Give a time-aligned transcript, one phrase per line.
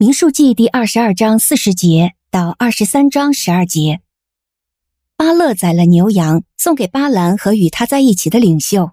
[0.00, 3.98] 民数记第二十二章四十节到二十三章十二节。
[5.16, 8.92] 巴勒宰了牛羊，送给巴兰和与他在一起的领袖。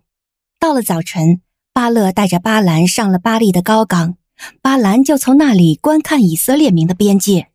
[0.60, 1.41] 到了早晨，
[1.71, 4.18] 巴勒带着巴兰上了巴力的高岗，
[4.63, 7.49] 巴兰就从那里观看以色列民的边界。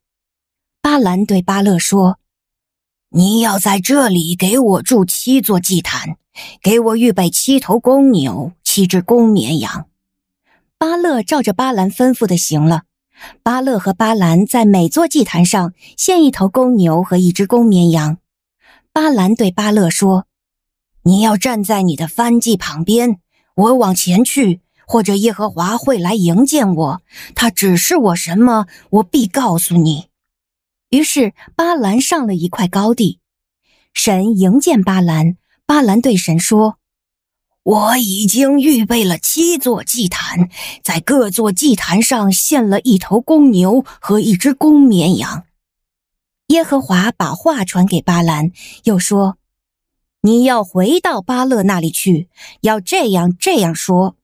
[0.80, 2.20] 巴兰对巴勒说
[3.10, 6.18] ：“你要在这里给我筑七座祭坛，
[6.62, 9.88] 给我预备七头公牛，七只公绵羊。”
[10.78, 12.84] 巴勒照着巴兰吩咐的行了。
[13.42, 18.18] 巴勒和巴兰在每座祭坛上献一头公牛和一只公绵羊。
[18.92, 20.26] 巴兰对巴勒说
[21.04, 23.20] ：“你要站在你的燔祭旁边，
[23.54, 27.02] 我往前去，或者耶和华会来迎见我，
[27.36, 30.08] 他指示我什么，我必告诉你。”
[30.90, 33.20] 于是巴兰上了一块高地，
[33.94, 36.79] 神迎见巴兰，巴兰对神说。
[37.62, 40.48] 我已经预备了七座祭坛，
[40.82, 45.44] 在各座祭坛上献了一头公牛和一只公绵羊。
[46.46, 48.50] 耶和华把话传给巴兰，
[48.84, 49.36] 又说
[50.22, 52.30] ：“你要回到巴勒那里去，
[52.62, 54.16] 要这样这样说。”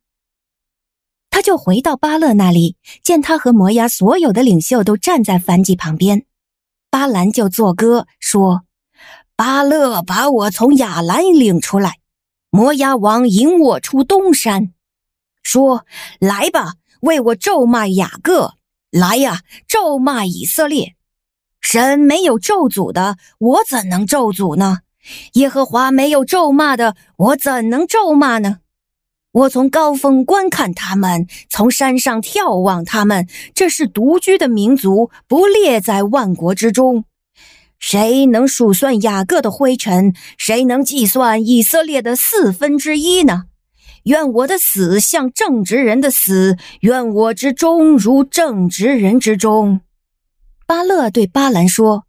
[1.28, 6.24] 他就回到巴勒那里，见他和摩押所有的领袖都站在燔祭旁边，
[6.88, 8.62] 巴兰就作歌说
[9.36, 11.98] ：“巴勒把我从亚兰领出来。”
[12.56, 14.72] 摩押王引我出东山，
[15.42, 15.84] 说
[16.18, 18.54] ：“来吧，为我咒骂雅各；
[18.90, 20.94] 来呀，咒骂以色列。
[21.60, 24.78] 神没有咒诅的，我怎能咒诅呢？
[25.34, 28.60] 耶和华没有咒骂的，我怎能咒骂呢？
[29.32, 33.28] 我从高峰观看他们，从山上眺望他们。
[33.54, 37.04] 这是独居的民族，不列在万国之中。”
[37.78, 40.14] 谁能数算雅各的灰尘？
[40.38, 43.44] 谁能计算以色列的四分之一呢？
[44.04, 49.80] 愿我的死像正直人的死，愿我之终如正直人之终。
[50.64, 52.06] 巴勒对巴兰说：“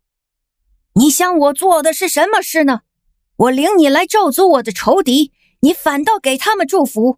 [0.93, 2.81] 你想我做的是什么事呢？
[3.35, 5.31] 我领你来咒诅我的仇敌，
[5.61, 7.17] 你反倒给他们祝福。”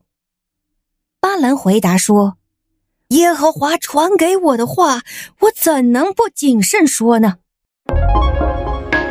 [1.20, 2.38] 巴兰回答说
[3.10, 5.02] ：“耶和华传给我的话，
[5.42, 7.36] 我怎能不谨慎说呢？”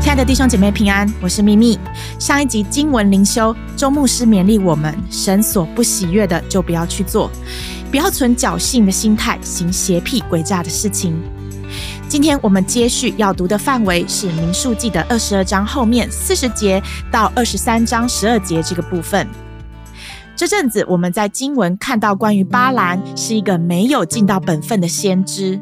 [0.00, 1.78] 亲爱的弟兄姐妹平安，我是咪咪。
[2.18, 7.30] 上一集经文灵修，周牧师勉励我们：神所不喜悦的，就不要去做，
[7.90, 11.20] 不要存侥幸的心态，行邪僻诡诈的事情。
[12.08, 19.26] 今天我们接续要读的范围是民数记的二十二章后面四十节到二十三章十二节这个部分。
[20.34, 25.60] 这阵子我们在经文看到关于巴兰是一个没有尽到本分的先知。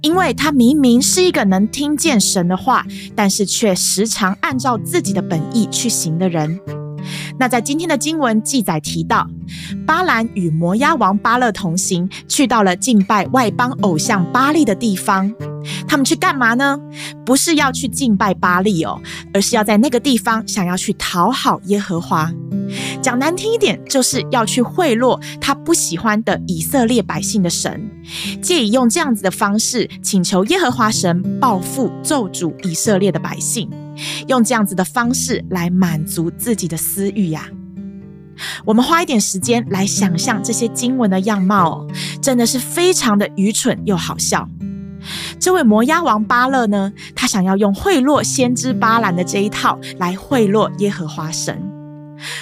[0.00, 6.60] 因为他明明是一个能听见神的话，但是却时常按照自己的本意去行的人。
[7.40, 9.26] 那在今天的经文记载提到，
[9.86, 15.32] 巴兰与摩押王巴勒同行，去到了敬拜外邦偶像巴力的地方。
[15.88, 16.78] 他们去干嘛呢？
[17.24, 19.00] 不是要去敬拜巴力哦，
[19.32, 22.30] 而是要在那个地方想要去讨好耶和华。
[23.00, 27.90] 讲难听一点，就是要去贿赂他不喜欢的以色列百姓的神，
[28.42, 33.70] 借以用这样子的方式请求耶和华神报复咒诅以色列的百姓，
[34.28, 37.46] 用这样子的方式来满足自己的私欲呀。
[38.64, 41.86] 我们花一点时间来想象这些经文的样貌，
[42.22, 44.48] 真的是非常的愚蠢又好笑。
[45.38, 51.58] 这位摩押王巴勒呢，他想要用贿赂先知巴兰的这一套来贿赂耶和华神。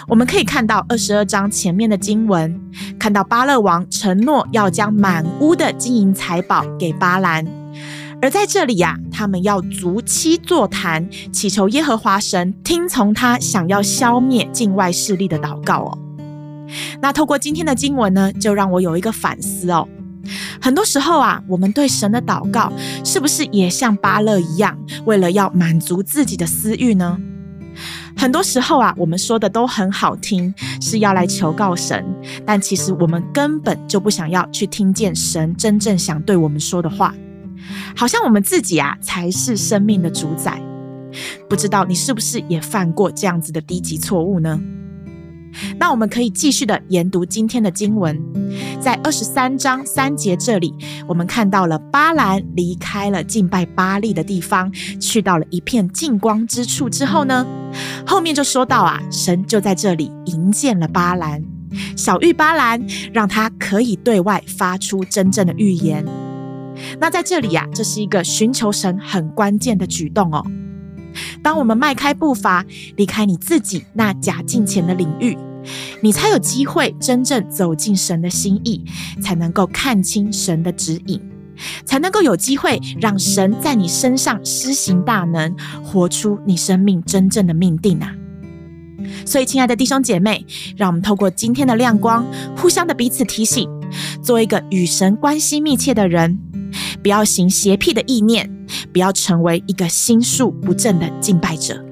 [0.08, 2.60] 我们可以看到二十二章前面的经文，
[2.98, 7.46] 看到巴勒王承诺要将满屋的金银财宝给巴兰，
[8.20, 15.98] 而在这里呀、他们要逐七座谈，祈求耶和华神听从他想要消灭境外势力的祷告哦。
[17.00, 19.88] 那透过今天的经文呢，就让我有一个反思哦。
[20.60, 22.72] 很多时候啊，我们对神的祷告，
[23.04, 27.18] 是不是也像巴勒一样，为了要满足自己的私欲呢？
[28.16, 32.04] 很多时候啊，我们说的都很好听，是要来求告神，
[32.44, 37.14] 但其实我们根本就不想要去听见神真正想对我们说的话，
[37.96, 40.60] 好像我们自己啊才是生命的主宰。
[41.48, 44.60] 不知道你是不是也犯过这样子的低级错误呢？
[45.78, 48.22] 那我们可以继续的研读今天的经文，
[48.80, 50.72] 在二十三章三节这里，
[51.08, 54.70] 我们看到了巴兰离开了敬拜巴力的地方，
[55.00, 57.46] 去到了一片净光之处之后呢，
[58.06, 61.42] 后面就说到啊，神就在这里迎见了巴兰，
[61.96, 66.04] 小玉巴兰，让他可以对外发出真正的预言。
[67.00, 70.44] 那在这里呀、啊，这是一个寻求神很关键的举动哦。
[71.42, 72.64] 当我们迈开步伐，
[72.96, 75.36] 离开你自己那假敬虔的领域，
[76.00, 78.84] 你才有机会真正走进神的心意，
[79.20, 81.20] 才能够看清神的指引，
[81.84, 88.14] 才能够有机会让神在你身上施行大能，活出你生命真正的命定啊！
[89.24, 90.44] 所以，亲爱的弟兄姐妹，
[90.76, 92.24] 让我们透过今天的亮光，
[92.56, 93.68] 互相的彼此提醒，
[94.22, 96.38] 做一个与神关系密切的人，
[97.02, 98.48] 不要行邪僻的意念。
[98.92, 101.82] 不要成为一个心术不正的敬拜者，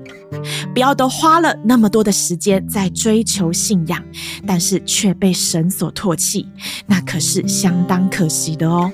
[0.74, 4.02] 不要都花了那么多的时间在追求信仰，
[4.46, 6.46] 但是却被神所唾弃，
[6.86, 8.92] 那可是相当可惜的哦。